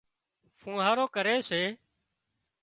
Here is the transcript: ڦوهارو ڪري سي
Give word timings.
ڦوهارو 0.59 1.05
ڪري 1.15 1.35
سي 1.49 1.61